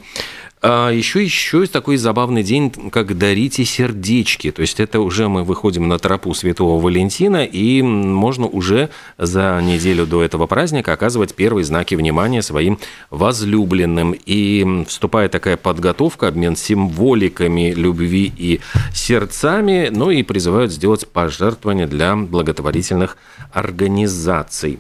А 0.63 0.91
еще, 0.91 1.23
еще 1.23 1.61
есть 1.61 1.73
такой 1.73 1.97
забавный 1.97 2.43
день, 2.43 2.71
как 2.91 3.17
«Дарите 3.17 3.65
сердечки». 3.65 4.51
То 4.51 4.61
есть 4.61 4.79
это 4.79 5.01
уже 5.01 5.27
мы 5.27 5.43
выходим 5.43 5.89
на 5.89 5.99
тропу 5.99 6.35
Святого 6.35 6.79
Валентина, 6.79 7.47
и 7.47 7.81
можно 7.81 8.47
уже 8.47 8.91
за 9.17 9.59
неделю 9.63 10.05
до 10.05 10.23
этого 10.23 10.47
праздника 10.47 10.93
оказывать 10.93 11.35
первые 11.35 11.65
знаки 11.65 11.95
внимания 11.95 12.43
своим 12.43 12.79
возлюбленным. 13.09 14.15
И 14.27 14.85
вступает 14.87 15.31
такая 15.31 15.57
подготовка, 15.57 16.29
обмен 16.29 16.57
символиками 16.57 17.73
любви 17.73 18.31
и 18.37 18.61
сердцами, 18.93 19.89
ну 19.91 20.11
и 20.11 20.23
призывают 20.23 20.73
сделать 20.73 21.09
пожертвования 21.09 21.87
для 21.87 22.15
благотворительных 22.17 23.17
организаций. 23.51 24.79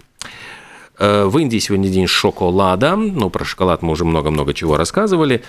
Э, 1.00 1.24
в 1.24 1.38
Индии 1.38 1.58
сегодня 1.58 1.88
день 1.88 2.06
шоколада. 2.06 2.94
Ну, 2.94 3.30
про 3.30 3.46
шоколад 3.46 3.80
мы 3.80 3.92
уже 3.92 4.04
много-много 4.04 4.52
чего 4.52 4.76
рассказывали. 4.76 5.42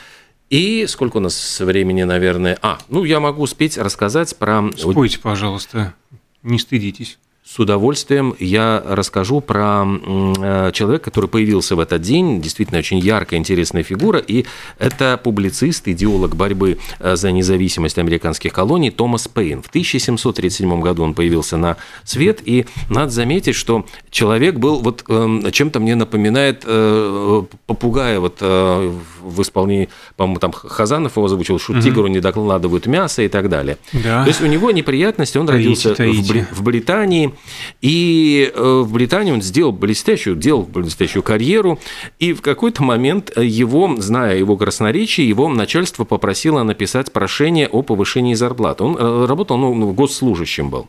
И 0.52 0.86
сколько 0.88 1.18
у 1.18 1.20
нас 1.22 1.62
времени, 1.62 2.04
наверное? 2.04 2.60
А, 2.62 2.78
ну, 2.90 3.06
я 3.06 3.22
могу 3.22 3.44
успеть 3.44 3.78
рассказать 3.78 4.36
про... 4.36 4.70
Спойте, 4.76 5.18
пожалуйста, 5.18 5.96
не 6.44 6.60
стыдитесь. 6.60 7.20
С 7.52 7.60
удовольствием 7.60 8.34
я 8.40 8.82
расскажу 8.86 9.42
про 9.42 9.84
э, 9.86 10.72
человека, 10.72 11.04
который 11.04 11.30
появился 11.30 11.76
в 11.76 11.82
этот 11.82 12.02
день. 12.02 12.40
Действительно, 12.40 12.80
очень 12.80 12.98
яркая, 12.98 13.42
интересная 13.42 13.84
фигура. 13.84 14.20
И 14.20 14.46
это 14.80 15.20
публицист, 15.22 15.86
идеолог 15.90 16.34
борьбы 16.34 16.78
э, 17.00 17.18
за 17.18 17.34
независимость 17.34 17.98
американских 17.98 18.54
колоний 18.54 18.90
Томас 18.90 19.28
Пейн. 19.28 19.62
В 19.62 19.68
1737 19.68 20.80
году 20.80 21.04
он 21.04 21.14
появился 21.14 21.58
на 21.58 21.76
свет. 22.06 22.40
И 22.46 22.68
надо 22.90 23.10
заметить, 23.10 23.56
что 23.56 23.86
человек 24.10 24.56
был 24.56 24.80
вот 24.80 25.04
эм, 25.10 25.52
чем-то 25.52 25.82
мне 25.82 25.96
напоминает 25.96 26.64
э, 26.66 27.44
попугая 27.66 28.22
вот 28.22 28.40
в 28.40 29.42
исполнении, 29.42 29.90
по-моему, 30.16 30.40
там 30.40 30.54
Хазанов 30.54 31.18
его 31.18 31.26
озвучил, 31.26 31.60
что 31.60 31.74
угу. 31.74 31.82
тигру 31.82 32.08
не 32.08 32.22
докладывают 32.22 32.86
мясо 32.88 33.22
и 33.22 33.28
так 33.28 33.50
далее. 33.50 33.78
Да. 33.92 34.24
То 34.24 34.30
есть 34.30 34.42
у 34.42 34.46
него 34.46 34.72
неприятности, 34.72 35.38
он 35.38 35.48
таите, 35.48 35.64
родился 35.64 35.96
таите. 35.96 36.48
В, 36.52 36.60
в 36.60 36.64
Британии, 36.64 37.34
и 37.82 38.52
э, 38.54 38.82
в 38.84 38.94
Британии 38.94 39.32
он 39.32 39.42
сделал 39.42 39.72
блестящую, 39.72 40.36
делал 40.36 40.64
блестящую 40.64 41.24
карьеру, 41.24 41.80
и 42.20 42.34
в 42.34 42.42
какой-то 42.42 42.84
момент 42.84 43.32
его, 43.38 43.96
зная 43.98 44.38
его 44.38 44.58
красноречие, 44.58 45.28
его 45.28 45.48
начальство 45.50 46.04
попросило 46.04 46.64
написать 46.64 47.12
прошение 47.12 47.68
о 47.68 47.82
повышении 47.82 48.34
зарплаты. 48.34 48.84
Он 48.84 48.98
э, 48.98 49.26
работал, 49.26 49.58
ну, 49.58 49.92
госслужащим 49.94 50.70
был. 50.70 50.88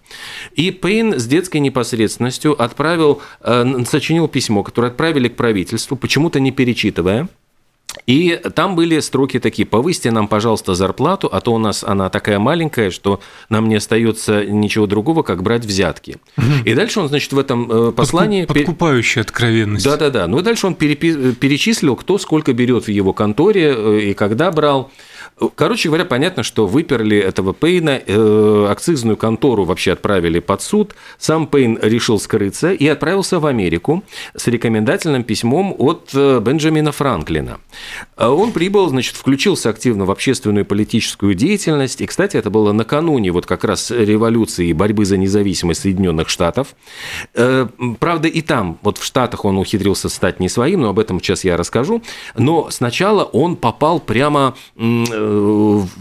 И 0.55 0.71
Пейн 0.71 1.19
с 1.19 1.27
детской 1.27 1.59
непосредственностью 1.59 2.61
отправил, 2.61 3.21
э, 3.41 3.85
сочинил 3.87 4.29
письмо, 4.29 4.63
которое 4.63 4.89
отправили 4.89 5.29
к 5.29 5.37
правительству, 5.37 5.97
почему-то 5.97 6.41
не 6.41 6.53
перечитывая, 6.53 7.29
и 8.07 8.41
там 8.55 8.75
были 8.75 9.01
строки 9.01 9.39
такие, 9.39 9.67
повысьте 9.67 10.11
нам, 10.11 10.29
пожалуйста, 10.29 10.75
зарплату, 10.75 11.29
а 11.31 11.41
то 11.41 11.55
у 11.55 11.59
нас 11.59 11.85
она 11.85 12.09
такая 12.09 12.39
маленькая, 12.39 12.91
что 12.91 13.21
нам 13.49 13.69
не 13.69 13.77
остается 13.77 14.45
ничего 14.45 14.87
другого, 14.87 15.23
как 15.23 15.43
брать 15.43 15.65
взятки. 15.65 16.17
Угу. 16.37 16.45
И 16.65 16.75
дальше 16.75 17.01
он, 17.01 17.09
значит, 17.09 17.33
в 17.33 17.39
этом 17.39 17.71
э, 17.71 17.93
послании... 17.93 18.45
Подкупающая 18.45 19.23
откровенность. 19.23 19.85
Да-да-да. 19.85 20.27
Ну 20.27 20.39
и 20.39 20.43
дальше 20.43 20.67
он 20.67 20.75
перечислил, 20.75 21.97
кто 21.97 22.19
сколько 22.19 22.53
берет 22.53 22.87
в 22.87 22.91
его 22.91 23.13
конторе 23.13 23.75
э, 23.77 24.01
и 24.11 24.15
когда 24.15 24.51
брал. 24.51 24.91
Короче 25.55 25.89
говоря, 25.89 26.05
понятно, 26.05 26.43
что 26.43 26.67
выперли 26.67 27.19
этого 27.19 27.53
Пейна, 27.53 28.01
э, 28.05 28.67
акцизную 28.71 29.17
контору 29.17 29.65
вообще 29.65 29.93
отправили 29.93 30.41
под 30.41 30.63
суд. 30.63 30.95
Сам 31.19 31.47
Пейн 31.47 31.79
решил 31.81 32.19
скрыться 32.19 32.73
и 32.73 32.87
отправился 32.87 33.41
в 33.41 33.47
Америку 33.47 34.03
с 34.35 34.47
рекомендательным 34.47 35.25
письмом 35.25 35.75
от 35.79 36.11
э, 36.15 36.41
Бенджамина 36.41 36.93
Франклина. 36.93 37.59
Он 38.17 38.53
прибыл, 38.53 38.89
значит, 38.89 39.17
включился 39.17 39.71
активно 39.71 40.05
в 40.05 40.11
общественную 40.11 40.65
и 40.65 40.69
политическую 40.69 41.35
деятельность. 41.35 42.01
И, 42.01 42.07
кстати, 42.07 42.37
это 42.37 42.51
было 42.51 42.73
накануне 42.73 43.33
вот 43.33 43.47
как 43.47 43.65
раз 43.65 43.91
революции 43.91 44.69
и 44.69 44.73
борьбы 44.73 45.05
за 45.05 45.17
независимость 45.17 45.83
Соединенных 45.83 46.29
Штатов. 46.29 46.75
Э, 47.35 47.67
правда, 47.99 48.29
и 48.29 48.43
там, 48.43 48.79
вот 48.83 48.99
в 48.99 49.05
Штатах 49.05 49.45
он 49.45 49.59
ухитрился 49.59 50.09
стать 50.09 50.41
не 50.41 50.49
своим, 50.49 50.83
но 50.83 50.91
об 50.91 50.99
этом 50.99 51.21
сейчас 51.21 51.45
я 51.45 51.57
расскажу. 51.57 52.03
Но 52.37 52.71
сначала 52.71 53.25
он 53.25 53.57
попал 53.57 54.01
прямо, 54.01 54.55
э, 54.77 55.32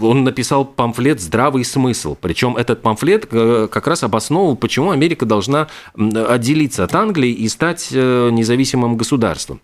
он 0.02 0.24
написал 0.24 0.66
памфлет 0.66 1.22
«Здравый 1.22 1.64
смысл». 1.64 2.16
Причем 2.20 2.58
этот 2.58 2.82
памфлет 2.82 3.28
э, 3.32 3.68
как 3.72 3.88
раз 3.88 4.04
обосновывал, 4.04 4.56
почему 4.56 4.92
Америка 4.92 5.26
должна 5.26 5.68
отделиться 5.96 6.84
от 6.84 6.96
Англии 6.96 7.32
и 7.32 7.48
стать 7.48 7.90
независимым 7.92 8.98
государством. 8.98 9.62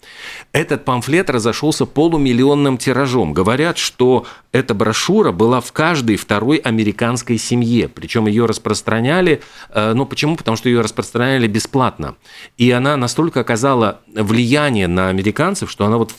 Этот 0.51 0.85
памфлет 0.85 1.29
разошелся 1.29 1.85
полумиллионным 1.85 2.77
тиражом. 2.77 3.33
Говорят, 3.33 3.77
что 3.77 4.25
эта 4.57 4.73
брошюра 4.73 5.31
была 5.31 5.61
в 5.61 5.71
каждой 5.71 6.17
второй 6.17 6.57
американской 6.57 7.37
семье. 7.37 7.87
Причем 7.87 8.27
ее 8.27 8.45
распространяли, 8.45 9.41
ну 9.73 10.05
почему? 10.05 10.35
Потому 10.35 10.57
что 10.57 10.69
ее 10.69 10.81
распространяли 10.81 11.47
бесплатно. 11.47 12.15
И 12.57 12.71
она 12.71 12.97
настолько 12.97 13.41
оказала 13.41 14.01
влияние 14.13 14.87
на 14.87 15.09
американцев, 15.09 15.69
что 15.69 15.85
она 15.85 15.97
вот 15.97 16.13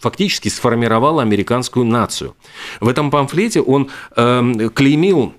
фактически 0.00 0.48
сформировала 0.48 1.22
американскую 1.22 1.84
нацию. 1.84 2.36
В 2.80 2.88
этом 2.88 3.10
памфлете 3.10 3.60
он 3.60 3.90
э, 4.16 4.70
клеймил 4.74 5.34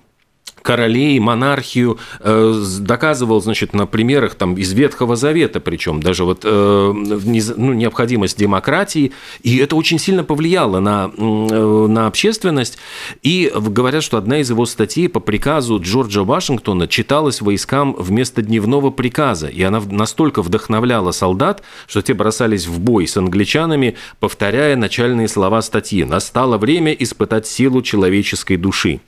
королей, 0.64 1.20
монархию, 1.20 1.98
э, 2.20 2.62
доказывал, 2.80 3.42
значит, 3.42 3.74
на 3.74 3.86
примерах 3.86 4.34
там 4.34 4.54
из 4.54 4.72
Ветхого 4.72 5.14
Завета, 5.14 5.60
причем 5.60 6.00
даже 6.02 6.24
вот 6.24 6.40
э, 6.42 6.92
ну, 6.94 7.72
необходимость 7.74 8.38
демократии, 8.38 9.12
и 9.42 9.58
это 9.58 9.76
очень 9.76 9.98
сильно 9.98 10.24
повлияло 10.24 10.80
на, 10.80 11.10
э, 11.14 11.86
на 11.88 12.06
общественность, 12.06 12.78
и 13.22 13.52
говорят, 13.54 14.02
что 14.02 14.16
одна 14.16 14.38
из 14.40 14.48
его 14.48 14.64
статей 14.64 15.10
по 15.10 15.20
приказу 15.20 15.78
Джорджа 15.80 16.24
Вашингтона 16.24 16.88
читалась 16.88 17.42
войскам 17.42 17.94
вместо 17.98 18.40
дневного 18.40 18.88
приказа, 18.88 19.48
и 19.48 19.62
она 19.62 19.82
настолько 19.90 20.40
вдохновляла 20.40 21.12
солдат, 21.12 21.62
что 21.86 22.00
те 22.00 22.14
бросались 22.14 22.66
в 22.66 22.80
бой 22.80 23.06
с 23.06 23.18
англичанами, 23.18 23.96
повторяя 24.18 24.76
начальные 24.76 25.28
слова 25.28 25.60
статьи. 25.60 26.04
«Настало 26.04 26.56
время 26.56 26.92
испытать 26.92 27.46
силу 27.46 27.82
человеческой 27.82 28.56
души». 28.56 29.00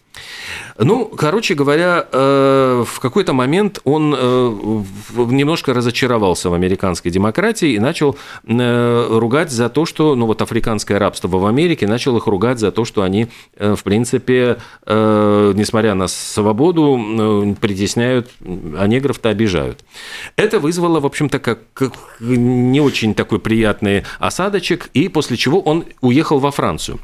Ну, 0.78 1.06
короче 1.06 1.54
говоря, 1.54 2.06
э, 2.12 2.85
в 2.87 3.00
какой-то 3.00 3.32
момент 3.32 3.80
он 3.85 4.14
э, 4.16 4.82
немножко 5.16 5.73
разочаровался 5.73 6.50
в 6.50 6.54
американской 6.54 7.11
демократии 7.11 7.73
и 7.73 7.78
начал 7.78 8.16
э, 8.46 9.06
ругать 9.11 9.50
за 9.50 9.68
то, 9.68 9.87
что, 9.87 10.14
ну 10.14 10.26
вот 10.26 10.42
африканское 10.42 10.99
рабство 10.99 11.28
в 11.28 11.46
Америке, 11.46 11.87
начал 11.87 12.16
их 12.16 12.26
ругать 12.26 12.58
за 12.58 12.73
то, 12.73 12.85
что 12.85 13.02
они, 13.02 13.28
в 13.58 13.82
принципе, 13.82 14.58
несмотря 14.87 15.94
на 15.94 16.08
свободу, 16.08 17.56
притесняют, 17.61 18.30
а 18.40 18.87
негров-то 18.87 19.30
обижают. 19.30 19.85
Это 20.37 20.58
вызвало, 20.58 21.00
в 21.00 21.06
общем-то, 21.06 21.38
как 21.38 21.61
не 22.20 22.80
очень 22.80 23.14
такой 23.14 23.38
приятный 23.38 24.04
осадочек, 24.18 24.90
и 24.92 25.08
после 25.08 25.37
чего 25.37 25.61
он 25.61 25.85
уехал 26.00 26.38
во 26.38 26.50
Францию. 26.50 26.99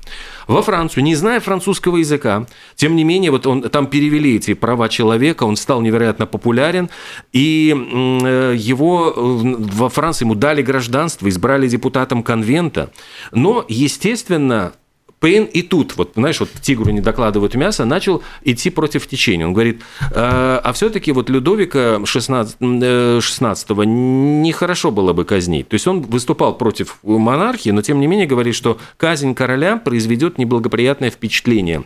Во 0.47 0.63
Францию, 0.63 1.05
не 1.05 1.15
зная 1.15 1.41
французского 1.41 1.97
языка, 1.97 2.47
тем 2.75 2.97
не 2.97 3.05
менее, 3.05 3.31
вот 3.31 3.47
он 3.47 3.63
там 3.63 3.87
перевели 3.87 4.37
эти 4.37 4.55
права 4.55 4.89
человека, 4.89 5.45
он 5.45 5.57
стал 5.57 5.81
невероятно 5.81 6.27
популярен, 6.27 6.91
и 7.33 7.75
э, 7.75 8.55
его 8.57 9.13
э, 9.15 9.15
во 9.17 9.89
Франции 9.89 10.25
ему 10.25 10.35
дали 10.35 10.63
гражданство, 10.63 11.29
избрали 11.29 11.69
депутатом 11.69 12.23
конвента, 12.23 12.91
но, 13.33 13.65
естественно, 13.69 14.73
Пейн 15.23 15.45
и 15.45 15.63
тут, 15.63 15.97
вот, 15.97 16.15
знаешь, 16.17 16.41
вот 16.41 16.51
тигру 16.61 16.91
не 16.91 17.01
докладывают 17.01 17.55
мясо, 17.55 17.85
начал 17.85 18.25
идти 18.43 18.71
против 18.71 19.07
течения. 19.07 19.47
Он 19.47 19.53
говорит, 19.53 19.81
а, 20.13 20.61
а 20.65 20.73
все-таки 20.73 21.13
вот 21.13 21.31
Людовика 21.31 22.05
16, 22.05 22.57
16 22.61 23.69
нехорошо 23.87 24.91
было 24.91 25.13
бы 25.13 25.25
казнить. 25.25 25.69
То 25.69 25.75
есть 25.75 25.87
он 25.87 26.01
выступал 26.01 26.59
против 26.59 26.99
монархии, 27.05 27.71
но 27.71 27.83
тем 27.83 28.01
не 28.01 28.09
менее 28.09 28.27
говорит, 28.27 28.57
что 28.57 28.79
казнь 28.97 29.35
короля 29.35 29.77
произведет 29.77 30.39
неблагоприятное 30.39 31.11
впечатление 31.11 31.85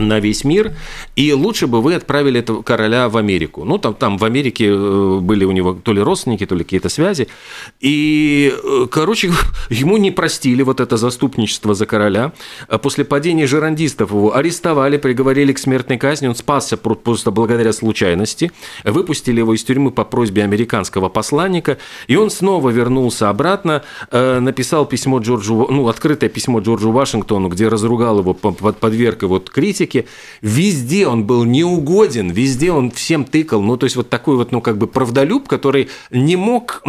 на 0.00 0.20
весь 0.20 0.44
мир, 0.44 0.72
и 1.16 1.32
лучше 1.32 1.66
бы 1.66 1.80
вы 1.80 1.94
отправили 1.94 2.40
этого 2.40 2.62
короля 2.62 3.08
в 3.08 3.16
Америку. 3.16 3.64
Ну, 3.64 3.78
там, 3.78 3.94
там 3.94 4.18
в 4.18 4.24
Америке 4.24 4.66
э, 4.68 5.18
были 5.20 5.44
у 5.44 5.52
него 5.52 5.72
то 5.74 5.92
ли 5.92 6.00
родственники, 6.00 6.46
то 6.46 6.54
ли 6.54 6.64
какие-то 6.64 6.88
связи, 6.88 7.28
и, 7.80 8.54
э, 8.62 8.86
короче, 8.90 9.32
ему 9.70 9.96
не 9.96 10.10
простили 10.10 10.62
вот 10.62 10.80
это 10.80 10.96
заступничество 10.96 11.74
за 11.74 11.86
короля. 11.86 12.32
А 12.68 12.78
после 12.78 13.04
падения 13.04 13.46
жерандистов 13.46 14.10
его 14.10 14.36
арестовали, 14.36 14.96
приговорили 14.98 15.52
к 15.52 15.58
смертной 15.58 15.98
казни, 15.98 16.28
он 16.28 16.34
спасся 16.34 16.76
просто 16.76 17.30
благодаря 17.30 17.72
случайности, 17.72 18.52
выпустили 18.84 19.38
его 19.38 19.54
из 19.54 19.64
тюрьмы 19.64 19.90
по 19.90 20.04
просьбе 20.04 20.44
американского 20.44 21.08
посланника, 21.08 21.78
и 22.06 22.16
он 22.16 22.30
снова 22.30 22.70
вернулся 22.70 23.30
обратно, 23.30 23.82
э, 24.10 24.38
написал 24.40 24.86
письмо 24.86 25.18
Джорджу, 25.18 25.66
ну, 25.70 25.88
открытое 25.88 26.28
письмо 26.28 26.60
Джорджу 26.60 26.92
Вашингтону, 26.92 27.48
где 27.48 27.68
разругал 27.68 28.20
его, 28.20 28.34
подверг 28.34 29.22
его 29.22 29.38
критике, 29.50 29.88
политике, 29.88 30.06
везде 30.42 31.06
он 31.06 31.24
был 31.24 31.44
неугоден, 31.44 32.30
везде 32.30 32.72
он 32.72 32.90
всем 32.90 33.24
тыкал. 33.24 33.62
Ну, 33.62 33.76
то 33.76 33.84
есть 33.84 33.96
вот 33.96 34.08
такой 34.08 34.36
вот, 34.36 34.52
ну, 34.52 34.60
как 34.60 34.78
бы 34.78 34.86
правдолюб, 34.86 35.48
который 35.48 35.88
не 36.10 36.36
мог 36.36 36.82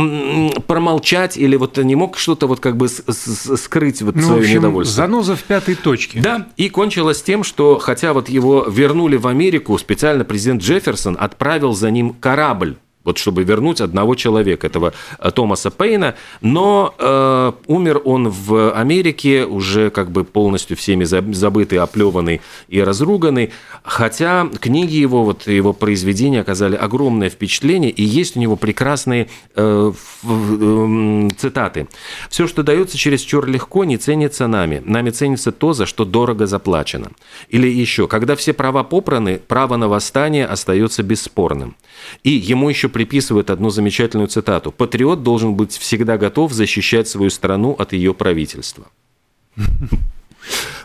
промолчать 0.68 1.38
или 1.38 1.56
вот 1.56 1.78
не 1.78 1.96
мог 1.96 2.18
что-то 2.18 2.48
вот 2.48 2.60
как 2.60 2.78
бы 2.78 2.88
скрыть 2.90 4.02
вот 4.02 4.16
ну, 4.16 4.22
свое 4.22 4.40
в 4.40 4.44
общем, 4.44 4.56
недовольство. 4.58 4.96
Заноза 4.96 5.36
в 5.36 5.44
пятой 5.44 5.76
точке. 5.76 6.20
Да, 6.20 6.48
и 6.58 6.70
кончилось 6.70 7.22
тем, 7.22 7.44
что 7.44 7.80
хотя 7.80 8.14
вот 8.14 8.30
его 8.30 8.66
вернули 8.68 9.18
в 9.18 9.28
Америку, 9.28 9.78
специально 9.78 10.24
президент 10.24 10.62
Джефферсон 10.62 11.18
отправил 11.20 11.74
за 11.74 11.92
ним 11.92 12.16
корабль 12.20 12.78
вот 13.10 13.18
чтобы 13.18 13.44
вернуть 13.44 13.82
одного 13.82 14.14
человека, 14.14 14.68
этого 14.68 14.94
э, 15.18 15.32
Томаса 15.32 15.72
Пейна, 15.72 16.14
но 16.42 16.94
э, 17.00 17.52
умер 17.66 18.02
он 18.06 18.30
в 18.30 18.72
Америке, 18.72 19.46
уже 19.46 19.90
как 19.90 20.12
бы 20.12 20.24
полностью 20.24 20.78
всеми 20.78 21.06
забытый, 21.06 21.80
оплеванный 21.80 22.42
и 22.68 22.80
разруганный, 22.84 23.50
хотя 23.82 24.48
книги 24.62 24.98
его, 24.98 25.24
вот 25.24 25.48
его 25.48 25.74
произведения 25.74 26.42
оказали 26.42 26.76
огромное 26.76 27.32
впечатление, 27.32 27.90
и 27.90 28.04
есть 28.04 28.38
у 28.38 28.40
него 28.40 28.56
прекрасные 28.56 29.28
э, 29.56 29.92
э, 30.24 31.30
цитаты. 31.36 31.88
«Все, 32.30 32.48
что 32.48 32.62
дается 32.62 32.96
через 32.96 33.22
чур 33.22 33.48
легко, 33.48 33.86
не 33.86 33.98
ценится 33.98 34.46
нами. 34.46 34.84
Нами 34.86 35.10
ценится 35.10 35.52
то, 35.52 35.74
за 35.74 35.88
что 35.88 36.06
дорого 36.06 36.46
заплачено». 36.46 37.10
Или 37.50 37.68
еще, 37.68 38.08
когда 38.08 38.36
все 38.36 38.54
права 38.54 38.84
попраны, 38.84 39.40
право 39.48 39.78
на 39.78 39.88
восстание 39.88 40.46
остается 40.46 41.02
бесспорным. 41.02 41.76
И 42.24 42.30
ему 42.30 42.70
еще 42.70 42.88
приписывают 43.00 43.50
одну 43.50 43.70
замечательную 43.70 44.28
цитату. 44.28 44.74
«Патриот 44.74 45.24
должен 45.24 45.54
быть 45.54 45.72
всегда 45.72 46.18
готов 46.18 46.52
защищать 46.52 47.08
свою 47.08 47.30
страну 47.30 47.72
от 47.72 47.94
ее 47.94 48.14
правительства». 48.14 48.88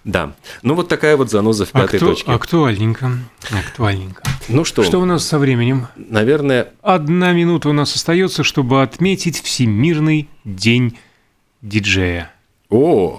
Да. 0.04 0.34
Ну, 0.62 0.74
вот 0.74 0.88
такая 0.88 1.16
вот 1.16 1.28
заноза 1.28 1.64
в 1.64 1.72
пятой 1.72 1.96
Акту... 1.96 2.06
точке. 2.06 2.30
Актуальненько. 2.30 3.10
Актуальненько. 3.50 4.22
Ну 4.48 4.64
что? 4.64 4.84
Что 4.84 5.00
у 5.00 5.04
нас 5.06 5.26
со 5.26 5.40
временем? 5.40 5.88
Наверное... 5.96 6.68
Одна 6.82 7.32
минута 7.32 7.70
у 7.70 7.72
нас 7.72 7.96
остается, 7.96 8.44
чтобы 8.44 8.82
отметить 8.82 9.40
Всемирный 9.40 10.28
день 10.44 10.96
диджея. 11.62 12.30
О! 12.70 13.16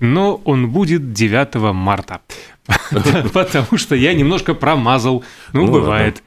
Но 0.00 0.40
он 0.44 0.70
будет 0.70 1.12
9 1.12 1.54
марта. 1.72 2.20
Потому 3.32 3.78
что 3.78 3.94
я 3.94 4.12
немножко 4.12 4.54
промазал. 4.54 5.22
Ну, 5.52 5.66
ну 5.66 5.72
бывает. 5.72 6.22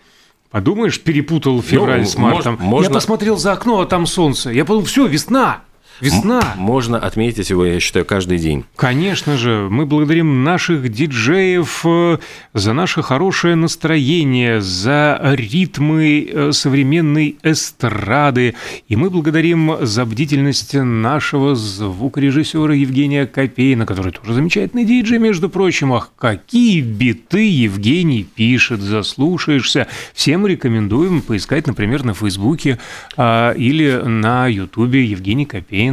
Подумаешь, 0.51 0.99
перепутал 0.99 1.61
февраль 1.61 2.01
ну, 2.01 2.05
с 2.05 2.17
мартом. 2.17 2.57
Можно... 2.59 2.89
Я 2.89 2.93
посмотрел 2.93 3.37
за 3.37 3.53
окно, 3.53 3.79
а 3.79 3.85
там 3.85 4.05
солнце. 4.05 4.51
Я 4.51 4.65
подумал, 4.65 4.85
все, 4.85 5.07
весна. 5.07 5.61
Весна. 6.01 6.41
Можно 6.57 6.97
отметить 6.97 7.49
его, 7.49 7.65
я 7.65 7.79
считаю, 7.79 8.05
каждый 8.05 8.39
день. 8.39 8.65
Конечно 8.75 9.37
же. 9.37 9.67
Мы 9.69 9.85
благодарим 9.85 10.43
наших 10.43 10.89
диджеев 10.89 11.85
э, 11.85 12.17
за 12.53 12.73
наше 12.73 13.03
хорошее 13.03 13.55
настроение, 13.55 14.61
за 14.61 15.19
ритмы 15.21 16.27
э, 16.27 16.51
современной 16.51 17.37
эстрады. 17.43 18.55
И 18.87 18.95
мы 18.95 19.09
благодарим 19.09 19.77
за 19.81 20.05
бдительность 20.05 20.73
нашего 20.73 21.55
звукорежиссера 21.55 22.73
Евгения 22.73 23.27
Копейна, 23.27 23.85
который 23.85 24.11
тоже 24.11 24.33
замечательный 24.33 24.85
диджей, 24.85 25.19
между 25.19 25.49
прочим. 25.49 25.93
Ах, 25.93 26.11
какие 26.17 26.81
биты 26.81 27.47
Евгений 27.47 28.23
пишет, 28.23 28.81
заслушаешься. 28.81 29.87
Всем 30.13 30.47
рекомендуем 30.47 31.21
поискать, 31.21 31.67
например, 31.67 32.03
на 32.03 32.13
Фейсбуке 32.13 32.79
а, 33.17 33.51
или 33.51 34.01
на 34.03 34.47
Ютубе 34.47 35.05
Евгений 35.05 35.45
Копейн. 35.45 35.90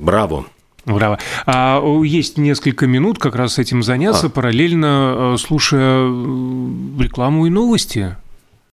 Браво! 0.00 0.46
Браво. 0.86 1.18
А 1.46 1.82
есть 2.02 2.38
несколько 2.38 2.86
минут 2.86 3.18
как 3.18 3.36
раз 3.36 3.58
этим 3.58 3.82
заняться, 3.82 4.26
а. 4.26 4.30
параллельно 4.30 5.36
слушая 5.38 6.06
рекламу 6.98 7.46
и 7.46 7.50
новости. 7.50 8.16